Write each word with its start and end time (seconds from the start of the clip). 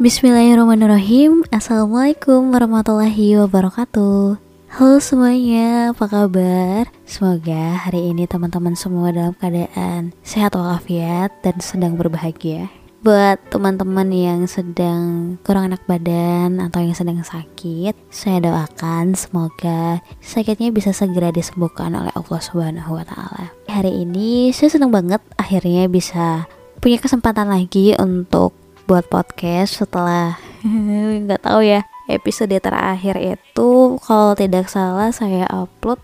Bismillahirrahmanirrahim 0.00 1.44
Assalamualaikum 1.52 2.56
warahmatullahi 2.56 3.36
wabarakatuh 3.36 4.40
Halo 4.72 4.96
semuanya, 4.96 5.92
apa 5.92 6.08
kabar? 6.08 6.88
Semoga 7.04 7.76
hari 7.84 8.08
ini 8.08 8.24
teman-teman 8.24 8.72
semua 8.72 9.12
dalam 9.12 9.36
keadaan 9.36 10.16
sehat 10.24 10.56
walafiat 10.56 11.36
dan 11.44 11.60
sedang 11.60 12.00
berbahagia 12.00 12.72
Buat 13.04 13.44
teman-teman 13.52 14.08
yang 14.08 14.48
sedang 14.48 15.36
kurang 15.44 15.68
enak 15.68 15.84
badan 15.84 16.64
atau 16.64 16.80
yang 16.80 16.96
sedang 16.96 17.20
sakit 17.20 17.92
Saya 18.08 18.40
doakan 18.40 19.12
semoga 19.12 20.00
sakitnya 20.24 20.72
bisa 20.72 20.96
segera 20.96 21.28
disembuhkan 21.28 21.92
oleh 21.92 22.08
Allah 22.16 22.40
Subhanahu 22.40 22.96
wa 22.96 23.04
Ta'ala. 23.04 23.52
Hari 23.68 24.08
ini 24.08 24.48
saya 24.56 24.72
senang 24.72 24.96
banget 24.96 25.20
akhirnya 25.36 25.92
bisa 25.92 26.48
punya 26.80 26.96
kesempatan 26.96 27.52
lagi 27.52 27.92
untuk 28.00 28.59
buat 28.90 29.06
podcast 29.06 29.86
setelah 29.86 30.34
nggak 31.22 31.46
tahu 31.46 31.62
ya 31.62 31.86
episode 32.10 32.58
terakhir 32.58 33.14
itu 33.22 34.02
kalau 34.02 34.34
tidak 34.34 34.66
salah 34.66 35.14
saya 35.14 35.46
upload 35.46 36.02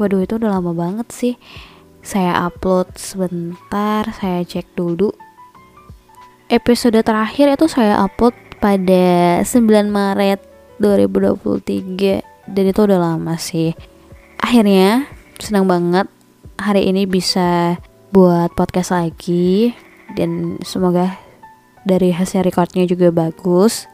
waduh 0.00 0.24
itu 0.24 0.40
udah 0.40 0.56
lama 0.56 0.72
banget 0.72 1.12
sih 1.12 1.34
saya 2.08 2.48
upload 2.48 2.96
sebentar 2.96 4.08
saya 4.16 4.40
cek 4.40 4.72
dulu. 4.72 5.12
Episode 6.48 7.04
terakhir 7.04 7.52
itu 7.52 7.68
saya 7.68 8.00
upload 8.00 8.32
pada 8.64 9.44
9 9.44 9.68
Maret 9.92 10.40
2023 10.80 12.48
dan 12.48 12.64
itu 12.64 12.80
udah 12.80 12.96
lama 12.96 13.36
sih. 13.36 13.76
Akhirnya 14.40 15.04
senang 15.36 15.68
banget 15.68 16.08
hari 16.56 16.88
ini 16.88 17.04
bisa 17.04 17.76
buat 18.08 18.56
podcast 18.56 18.96
lagi 18.96 19.76
dan 20.16 20.56
semoga 20.64 21.27
dari 21.88 22.12
hasil 22.12 22.44
recordnya 22.44 22.84
juga 22.84 23.08
bagus. 23.08 23.88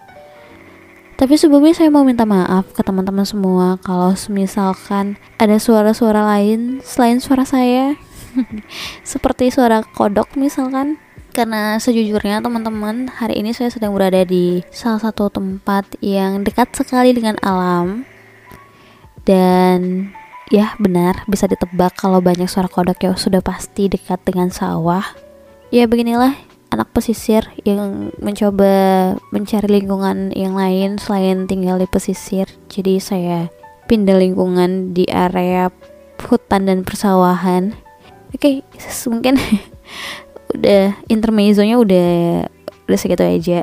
Tapi 1.15 1.39
sebelumnya 1.39 1.79
saya 1.79 1.95
mau 1.95 2.03
minta 2.03 2.27
maaf 2.27 2.75
ke 2.75 2.83
teman-teman 2.83 3.23
semua 3.23 3.79
kalau 3.87 4.11
misalkan 4.35 5.15
ada 5.39 5.63
suara-suara 5.63 6.27
lain 6.27 6.83
selain 6.83 7.23
suara 7.23 7.47
saya. 7.47 7.95
Seperti 9.07 9.55
suara 9.55 9.87
kodok 9.87 10.35
misalkan. 10.35 10.99
Karena 11.35 11.83
sejujurnya 11.83 12.43
teman-teman 12.47 13.11
hari 13.11 13.43
ini 13.43 13.51
saya 13.51 13.67
sedang 13.67 13.91
berada 13.91 14.23
di 14.23 14.63
salah 14.71 15.03
satu 15.03 15.31
tempat 15.31 15.99
yang 15.99 16.47
dekat 16.47 16.71
sekali 16.75 17.11
dengan 17.11 17.35
alam. 17.43 18.07
Dan 19.27 20.11
ya 20.51 20.79
benar 20.79 21.27
bisa 21.27 21.51
ditebak 21.51 21.99
kalau 21.99 22.23
banyak 22.23 22.47
suara 22.47 22.71
kodok 22.71 23.03
ya 23.03 23.19
sudah 23.19 23.43
pasti 23.43 23.91
dekat 23.91 24.23
dengan 24.23 24.55
sawah. 24.55 25.03
Ya 25.75 25.91
beginilah 25.91 26.54
anak 26.75 26.91
pesisir 26.91 27.47
yang 27.63 28.11
mencoba 28.19 29.15
mencari 29.31 29.81
lingkungan 29.81 30.35
yang 30.35 30.59
lain 30.59 30.99
selain 30.99 31.47
tinggal 31.47 31.79
di 31.79 31.87
pesisir. 31.87 32.51
Jadi 32.67 32.99
saya 32.99 33.49
pindah 33.87 34.19
lingkungan 34.19 34.91
di 34.93 35.07
area 35.07 35.71
hutan 36.27 36.67
dan 36.67 36.83
persawahan. 36.83 37.73
Oke, 38.35 38.65
okay, 38.67 39.09
mungkin 39.09 39.39
udah 40.55 40.99
intermezzonya 41.07 41.79
udah 41.79 42.11
udah 42.91 42.99
segitu 42.99 43.25
aja. 43.25 43.61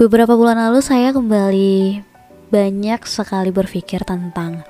Beberapa 0.00 0.32
bulan 0.32 0.56
lalu 0.56 0.80
saya 0.80 1.12
kembali 1.12 2.00
banyak 2.48 3.00
sekali 3.04 3.52
berpikir 3.52 4.02
tentang 4.02 4.64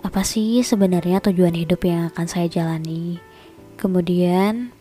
apa 0.00 0.22
sih 0.22 0.62
sebenarnya 0.62 1.18
tujuan 1.18 1.52
hidup 1.52 1.82
yang 1.82 2.08
akan 2.14 2.26
saya 2.30 2.46
jalani. 2.46 3.18
Kemudian 3.74 4.77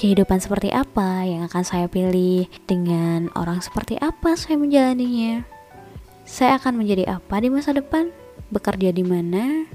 kehidupan 0.00 0.40
seperti 0.40 0.72
apa 0.72 1.28
yang 1.28 1.44
akan 1.44 1.60
saya 1.60 1.84
pilih, 1.84 2.48
dengan 2.64 3.28
orang 3.36 3.60
seperti 3.60 4.00
apa 4.00 4.32
saya 4.32 4.56
menjalaninya. 4.56 5.44
Saya 6.24 6.56
akan 6.56 6.80
menjadi 6.80 7.20
apa 7.20 7.36
di 7.44 7.52
masa 7.52 7.76
depan, 7.76 8.08
bekerja 8.48 8.96
di 8.96 9.04
mana, 9.04 9.68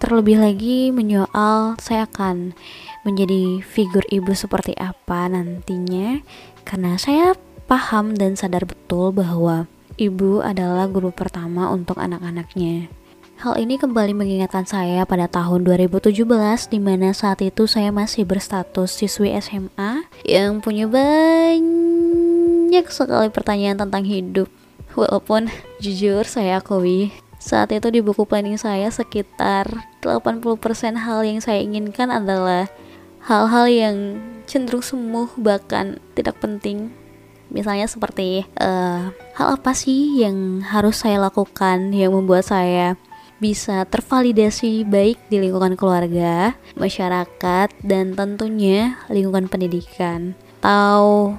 terlebih 0.00 0.40
lagi 0.40 0.88
menyoal 0.88 1.76
saya 1.76 2.08
akan 2.08 2.56
menjadi 3.04 3.60
figur 3.60 4.08
ibu 4.08 4.32
seperti 4.32 4.72
apa 4.80 5.28
nantinya, 5.28 6.24
karena 6.64 6.96
saya 6.96 7.36
paham 7.68 8.16
dan 8.16 8.40
sadar 8.40 8.64
betul 8.64 9.12
bahwa 9.12 9.68
ibu 10.00 10.40
adalah 10.40 10.88
guru 10.88 11.12
pertama 11.12 11.68
untuk 11.68 12.00
anak-anaknya. 12.00 12.88
Hal 13.42 13.58
ini 13.58 13.74
kembali 13.74 14.14
mengingatkan 14.14 14.70
saya 14.70 15.02
pada 15.02 15.26
tahun 15.26 15.66
2017 15.66 16.14
di 16.70 16.78
mana 16.78 17.10
saat 17.10 17.42
itu 17.42 17.66
saya 17.66 17.90
masih 17.90 18.22
berstatus 18.22 18.94
siswi 18.94 19.34
SMA 19.42 20.06
yang 20.22 20.62
punya 20.62 20.86
banyak 20.86 21.66
sekali 22.86 23.34
pertanyaan 23.34 23.82
tentang 23.82 24.06
hidup. 24.06 24.46
Walaupun 24.94 25.50
jujur 25.82 26.22
saya 26.22 26.62
akui 26.62 27.10
saat 27.42 27.74
itu 27.74 27.90
di 27.90 27.98
buku 27.98 28.22
planning 28.30 28.54
saya 28.54 28.86
sekitar 28.94 29.90
80% 30.06 31.02
hal 31.02 31.26
yang 31.26 31.42
saya 31.42 31.66
inginkan 31.66 32.14
adalah 32.14 32.70
hal-hal 33.26 33.66
yang 33.66 34.22
cenderung 34.46 34.86
semu 34.86 35.26
bahkan 35.34 35.98
tidak 36.14 36.38
penting 36.38 36.94
misalnya 37.50 37.90
seperti 37.90 38.46
uh, 38.62 39.10
hal 39.34 39.48
apa 39.58 39.74
sih 39.74 40.22
yang 40.22 40.62
harus 40.62 41.02
saya 41.02 41.18
lakukan 41.18 41.90
yang 41.90 42.14
membuat 42.14 42.46
saya 42.46 42.94
bisa 43.42 43.82
tervalidasi 43.90 44.86
baik 44.86 45.18
di 45.26 45.42
lingkungan 45.42 45.74
keluarga, 45.74 46.54
masyarakat, 46.78 47.74
dan 47.82 48.14
tentunya 48.14 49.02
lingkungan 49.10 49.50
pendidikan. 49.50 50.38
Atau 50.62 51.34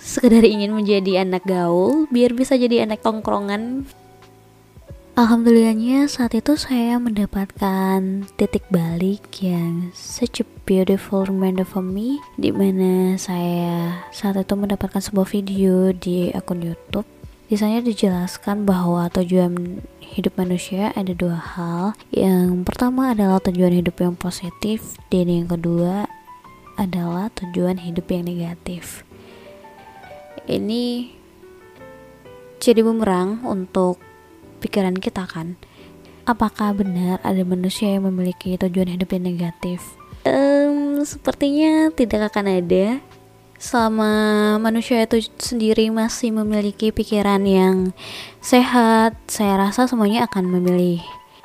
sekedar 0.00 0.48
ingin 0.48 0.72
menjadi 0.72 1.28
anak 1.28 1.44
gaul 1.44 2.08
biar 2.08 2.32
bisa 2.32 2.56
jadi 2.56 2.88
anak 2.88 3.04
tongkrongan. 3.04 3.84
Alhamdulillahnya 5.12 6.08
saat 6.08 6.32
itu 6.32 6.56
saya 6.56 6.96
mendapatkan 6.96 8.24
titik 8.40 8.64
balik 8.72 9.20
yang 9.44 9.92
such 9.92 10.40
a 10.40 10.46
beautiful 10.64 11.28
reminder 11.28 11.68
for 11.68 11.84
me 11.84 12.16
Di 12.40 12.48
mana 12.48 13.20
saya 13.20 14.08
saat 14.08 14.40
itu 14.40 14.56
mendapatkan 14.56 15.04
sebuah 15.04 15.28
video 15.28 15.92
di 15.92 16.32
akun 16.32 16.64
youtube 16.64 17.04
di 17.52 17.60
sana 17.60 17.84
dijelaskan 17.84 18.64
bahwa 18.64 19.12
tujuan 19.12 19.84
hidup 20.00 20.40
manusia 20.40 20.88
ada 20.96 21.12
dua 21.12 21.36
hal. 21.36 21.92
Yang 22.08 22.64
pertama 22.64 23.12
adalah 23.12 23.44
tujuan 23.44 23.76
hidup 23.76 24.00
yang 24.00 24.16
positif 24.16 24.96
dan 25.12 25.28
yang 25.28 25.44
kedua 25.44 26.08
adalah 26.80 27.28
tujuan 27.36 27.76
hidup 27.76 28.08
yang 28.08 28.24
negatif. 28.24 29.04
Ini 30.48 31.12
jadi 32.56 32.80
bumerang 32.80 33.44
untuk 33.44 34.00
pikiran 34.64 34.96
kita 34.96 35.28
kan. 35.28 35.60
Apakah 36.24 36.72
benar 36.72 37.20
ada 37.20 37.44
manusia 37.44 37.92
yang 37.92 38.08
memiliki 38.08 38.56
tujuan 38.56 38.96
hidup 38.96 39.12
yang 39.12 39.28
negatif? 39.28 40.00
Um, 40.24 41.04
sepertinya 41.04 41.92
tidak 41.92 42.32
akan 42.32 42.64
ada 42.64 43.04
selama 43.62 44.58
manusia 44.58 45.06
itu 45.06 45.22
sendiri 45.38 45.86
masih 45.94 46.34
memiliki 46.34 46.90
pikiran 46.90 47.46
yang 47.46 47.94
sehat, 48.42 49.14
saya 49.30 49.54
rasa 49.70 49.86
semuanya 49.86 50.26
akan 50.26 50.50
memilih 50.50 50.98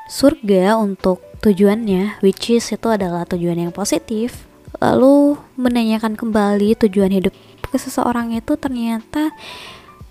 surga 0.10 0.82
untuk 0.82 1.22
tujuannya, 1.46 2.18
which 2.26 2.50
is 2.50 2.74
itu 2.74 2.90
adalah 2.90 3.22
tujuan 3.30 3.70
yang 3.70 3.70
positif. 3.70 4.50
Lalu 4.82 5.38
menanyakan 5.62 6.18
kembali 6.18 6.74
tujuan 6.90 7.14
hidup 7.14 7.38
ke 7.62 7.78
seseorang 7.78 8.34
itu 8.34 8.58
ternyata 8.58 9.30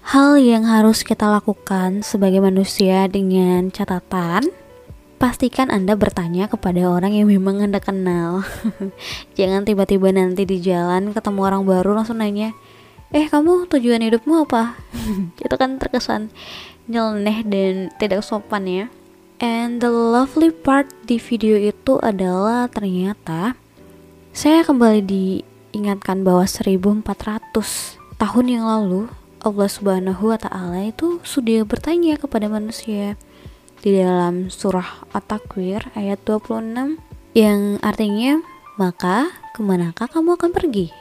hal 0.06 0.38
yang 0.38 0.62
harus 0.62 1.02
kita 1.02 1.26
lakukan 1.26 2.06
sebagai 2.06 2.38
manusia 2.38 3.10
dengan 3.10 3.74
catatan 3.74 4.46
pastikan 5.16 5.72
Anda 5.72 5.96
bertanya 5.96 6.46
kepada 6.46 6.86
orang 6.92 7.16
yang 7.16 7.32
memang 7.32 7.64
Anda 7.64 7.80
kenal. 7.80 8.44
Jangan 9.38 9.64
tiba-tiba 9.64 10.12
nanti 10.12 10.44
di 10.44 10.60
jalan 10.60 11.16
ketemu 11.16 11.40
orang 11.42 11.62
baru 11.64 11.96
langsung 11.96 12.20
nanya, 12.20 12.52
"Eh, 13.10 13.26
kamu 13.26 13.68
tujuan 13.72 14.04
hidupmu 14.04 14.44
apa?" 14.44 14.76
Itu 15.44 15.56
kan 15.56 15.80
terkesan 15.80 16.30
nyeleneh 16.86 17.42
dan 17.42 17.74
tidak 17.98 18.22
sopan 18.22 18.64
ya. 18.68 18.86
And 19.36 19.84
the 19.84 19.92
lovely 19.92 20.48
part 20.48 20.88
di 21.04 21.20
video 21.20 21.60
itu 21.60 22.00
adalah 22.00 22.72
ternyata 22.72 23.52
saya 24.32 24.64
kembali 24.64 25.04
diingatkan 25.04 26.24
bahwa 26.24 26.48
1400 26.48 27.04
tahun 28.16 28.46
yang 28.48 28.64
lalu 28.64 29.12
Allah 29.44 29.68
Subhanahu 29.68 30.32
wa 30.32 30.40
taala 30.40 30.88
itu 30.88 31.20
sudah 31.20 31.68
bertanya 31.68 32.16
kepada 32.16 32.48
manusia 32.48 33.20
di 33.84 34.00
dalam 34.00 34.48
surah 34.48 35.08
At-Takwir 35.12 35.92
ayat 35.96 36.22
26 36.24 37.00
yang 37.36 37.76
artinya 37.84 38.40
maka 38.80 39.28
ke 39.52 39.60
manakah 39.60 40.08
kamu 40.08 40.36
akan 40.36 40.50
pergi? 40.52 40.92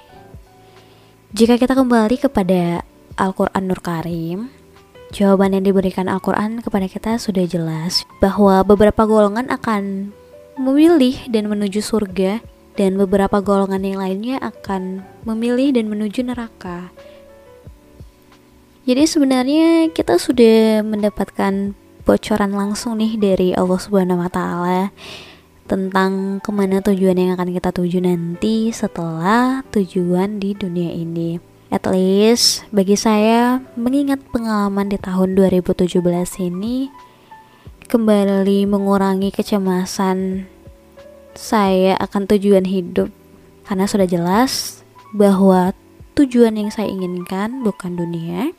Jika 1.35 1.59
kita 1.59 1.75
kembali 1.75 2.15
kepada 2.15 2.83
Al-Quran 3.19 3.63
Nur 3.67 3.83
Karim, 3.83 4.51
jawaban 5.11 5.55
yang 5.55 5.67
diberikan 5.67 6.07
Al-Quran 6.07 6.63
kepada 6.63 6.87
kita 6.87 7.19
sudah 7.19 7.43
jelas 7.43 8.07
bahwa 8.23 8.63
beberapa 8.63 9.03
golongan 9.03 9.51
akan 9.51 10.15
memilih 10.55 11.27
dan 11.27 11.51
menuju 11.51 11.83
surga 11.83 12.39
dan 12.75 12.99
beberapa 12.99 13.39
golongan 13.43 13.83
yang 13.83 13.99
lainnya 13.99 14.39
akan 14.39 15.03
memilih 15.23 15.75
dan 15.75 15.87
menuju 15.91 16.23
neraka. 16.23 16.91
Jadi 18.85 19.03
sebenarnya 19.03 19.89
kita 19.91 20.19
sudah 20.21 20.85
mendapatkan 20.85 21.73
bocoran 22.05 22.53
langsung 22.53 23.01
nih 23.01 23.17
dari 23.17 23.49
Allah 23.57 23.81
Subhanahu 23.81 24.21
wa 24.21 24.29
taala 24.29 24.93
tentang 25.65 26.37
ke 26.37 26.53
mana 26.53 26.77
tujuan 26.85 27.17
yang 27.17 27.33
akan 27.33 27.49
kita 27.49 27.73
tuju 27.73 27.97
nanti 27.97 28.69
setelah 28.69 29.65
tujuan 29.73 30.37
di 30.37 30.53
dunia 30.53 30.93
ini. 30.93 31.41
At 31.73 31.89
least 31.89 32.69
bagi 32.69 32.93
saya 32.93 33.57
mengingat 33.73 34.21
pengalaman 34.29 34.93
di 34.93 35.01
tahun 35.01 35.33
2017 35.33 35.89
ini 36.45 36.93
kembali 37.89 38.69
mengurangi 38.69 39.33
kecemasan 39.33 40.45
saya 41.33 41.97
akan 41.97 42.29
tujuan 42.29 42.69
hidup 42.69 43.09
karena 43.65 43.89
sudah 43.89 44.05
jelas 44.05 44.85
bahwa 45.11 45.73
tujuan 46.13 46.55
yang 46.55 46.69
saya 46.69 46.87
inginkan 46.87 47.65
bukan 47.65 47.97
dunia 47.97 48.53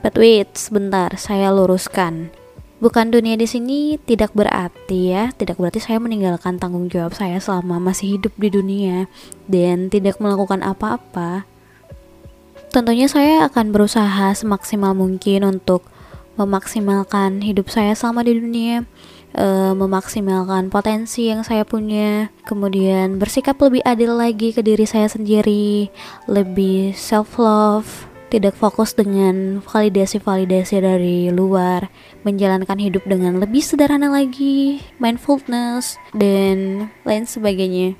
But 0.00 0.16
wait, 0.16 0.56
sebentar, 0.56 1.12
saya 1.20 1.52
luruskan. 1.52 2.32
Bukan 2.80 3.12
dunia 3.12 3.36
di 3.36 3.44
sini 3.44 4.00
tidak 4.00 4.32
berarti 4.32 5.12
ya, 5.12 5.28
tidak 5.36 5.60
berarti 5.60 5.84
saya 5.84 6.00
meninggalkan 6.00 6.56
tanggung 6.56 6.88
jawab 6.88 7.12
saya 7.12 7.36
selama 7.36 7.76
masih 7.76 8.16
hidup 8.16 8.32
di 8.40 8.48
dunia 8.48 9.04
dan 9.44 9.92
tidak 9.92 10.16
melakukan 10.16 10.64
apa-apa. 10.64 11.44
Tentunya 12.72 13.04
saya 13.12 13.44
akan 13.52 13.76
berusaha 13.76 14.32
semaksimal 14.32 14.96
mungkin 14.96 15.44
untuk 15.44 15.84
memaksimalkan 16.40 17.44
hidup 17.44 17.68
saya 17.68 17.92
selama 17.92 18.24
di 18.24 18.40
dunia, 18.40 18.88
e, 19.36 19.46
memaksimalkan 19.76 20.72
potensi 20.72 21.28
yang 21.28 21.44
saya 21.44 21.68
punya, 21.68 22.32
kemudian 22.48 23.20
bersikap 23.20 23.60
lebih 23.60 23.84
adil 23.84 24.16
lagi 24.16 24.56
ke 24.56 24.64
diri 24.64 24.88
saya 24.88 25.12
sendiri, 25.12 25.92
lebih 26.24 26.96
self 26.96 27.36
love, 27.36 28.09
tidak 28.30 28.54
fokus 28.54 28.94
dengan 28.94 29.58
validasi-validasi 29.60 30.76
dari 30.78 31.18
luar, 31.34 31.90
menjalankan 32.22 32.78
hidup 32.78 33.02
dengan 33.04 33.42
lebih 33.42 33.60
sederhana 33.60 34.06
lagi, 34.06 34.78
mindfulness, 35.02 35.98
dan 36.14 36.88
lain 37.02 37.26
sebagainya. 37.26 37.98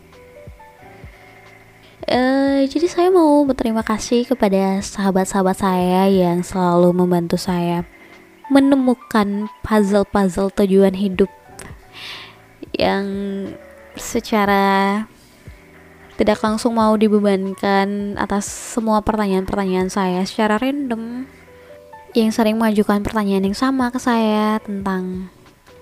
Uh, 2.07 2.65
jadi 2.67 2.87
saya 2.91 3.09
mau 3.13 3.43
berterima 3.45 3.85
kasih 3.85 4.25
kepada 4.27 4.81
sahabat-sahabat 4.81 5.57
saya 5.59 6.09
yang 6.11 6.43
selalu 6.43 6.91
membantu 6.97 7.39
saya 7.39 7.87
menemukan 8.51 9.47
puzzle-puzzle 9.63 10.51
tujuan 10.59 10.99
hidup 10.99 11.31
yang 12.75 13.07
secara 13.95 15.07
tidak 16.21 16.45
langsung 16.45 16.77
mau 16.77 16.93
dibebankan 17.01 18.21
atas 18.21 18.45
semua 18.45 19.01
pertanyaan-pertanyaan 19.01 19.89
saya 19.89 20.21
secara 20.29 20.61
random. 20.61 21.25
Yang 22.13 22.37
sering 22.37 22.61
mengajukan 22.61 23.01
pertanyaan 23.01 23.49
yang 23.49 23.57
sama 23.57 23.89
ke 23.89 23.97
saya 23.97 24.61
tentang 24.61 25.33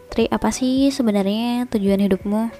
Tri 0.09 0.31
apa 0.31 0.55
sih 0.55 0.95
sebenarnya 0.95 1.67
tujuan 1.75 2.01
hidupmu? 2.07 2.55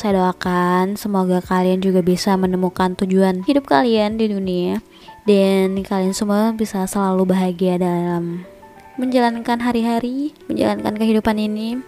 Saya 0.00 0.24
doakan 0.24 0.96
semoga 0.96 1.44
kalian 1.44 1.84
juga 1.84 2.00
bisa 2.00 2.32
menemukan 2.38 2.96
tujuan 2.96 3.44
hidup 3.44 3.68
kalian 3.68 4.16
di 4.16 4.32
dunia. 4.32 4.80
Dan 5.28 5.76
kalian 5.84 6.16
semua 6.16 6.56
bisa 6.56 6.88
selalu 6.88 7.28
bahagia 7.28 7.76
dalam 7.76 8.48
menjalankan 8.96 9.60
hari-hari, 9.60 10.32
menjalankan 10.48 10.96
kehidupan 10.96 11.36
ini, 11.36 11.78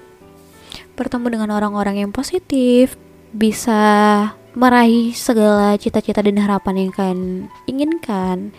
bertemu 0.95 1.27
dengan 1.33 1.51
orang-orang 1.57 2.05
yang 2.07 2.13
positif, 2.13 2.95
bisa 3.33 4.35
meraih 4.61 5.17
segala 5.17 5.73
cita-cita 5.81 6.21
dan 6.21 6.37
harapan 6.37 6.85
yang 6.85 6.93
kalian 6.93 7.23
inginkan. 7.65 8.53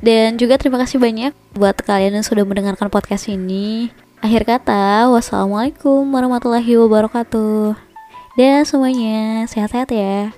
Dan 0.00 0.40
juga 0.40 0.56
terima 0.56 0.80
kasih 0.80 0.96
banyak 0.96 1.36
buat 1.52 1.76
kalian 1.84 2.20
yang 2.20 2.24
sudah 2.24 2.48
mendengarkan 2.48 2.88
podcast 2.88 3.28
ini. 3.28 3.92
Akhir 4.24 4.48
kata, 4.48 5.12
wassalamualaikum 5.12 6.08
warahmatullahi 6.08 6.80
wabarakatuh. 6.80 7.76
Dan 8.40 8.64
semuanya 8.64 9.44
sehat-sehat 9.44 9.92
ya. 9.92 10.32